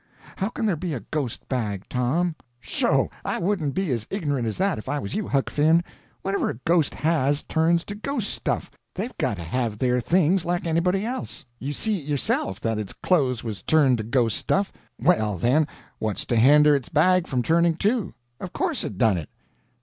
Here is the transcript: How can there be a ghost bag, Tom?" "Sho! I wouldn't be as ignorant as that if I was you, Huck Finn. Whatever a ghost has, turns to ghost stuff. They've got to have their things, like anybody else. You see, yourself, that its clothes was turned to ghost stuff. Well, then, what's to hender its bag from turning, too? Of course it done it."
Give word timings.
How 0.37 0.49
can 0.49 0.65
there 0.65 0.75
be 0.75 0.95
a 0.95 1.01
ghost 1.11 1.47
bag, 1.47 1.85
Tom?" 1.87 2.35
"Sho! 2.59 3.11
I 3.23 3.37
wouldn't 3.37 3.75
be 3.75 3.91
as 3.91 4.07
ignorant 4.09 4.47
as 4.47 4.57
that 4.57 4.79
if 4.79 4.89
I 4.89 4.97
was 4.97 5.13
you, 5.13 5.27
Huck 5.27 5.47
Finn. 5.51 5.83
Whatever 6.23 6.49
a 6.49 6.55
ghost 6.65 6.95
has, 6.95 7.43
turns 7.43 7.83
to 7.83 7.93
ghost 7.93 8.27
stuff. 8.33 8.71
They've 8.95 9.15
got 9.19 9.37
to 9.37 9.43
have 9.43 9.77
their 9.77 10.01
things, 10.01 10.43
like 10.43 10.65
anybody 10.65 11.05
else. 11.05 11.45
You 11.59 11.71
see, 11.73 11.99
yourself, 12.01 12.59
that 12.61 12.79
its 12.79 12.93
clothes 12.93 13.43
was 13.43 13.61
turned 13.61 13.99
to 13.99 14.03
ghost 14.03 14.39
stuff. 14.39 14.73
Well, 14.99 15.37
then, 15.37 15.67
what's 15.99 16.25
to 16.25 16.35
hender 16.35 16.75
its 16.75 16.89
bag 16.89 17.27
from 17.27 17.43
turning, 17.43 17.75
too? 17.75 18.15
Of 18.39 18.53
course 18.53 18.83
it 18.83 18.97
done 18.97 19.19
it." 19.19 19.29